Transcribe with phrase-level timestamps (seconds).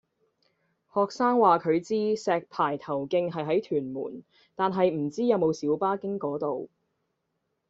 [0.95, 4.23] 學生話佢知石排頭徑係喺屯門，
[4.55, 6.71] 但係唔知有冇小巴經嗰度